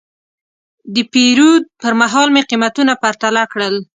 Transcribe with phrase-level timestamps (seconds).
[0.93, 3.75] د پیرود پر مهال مې قیمتونه پرتله کړل.